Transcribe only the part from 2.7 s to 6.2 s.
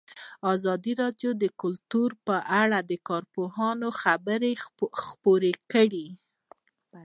د کارپوهانو خبرې خپرې کړي.